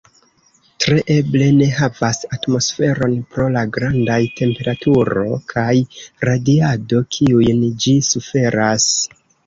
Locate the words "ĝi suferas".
7.87-8.95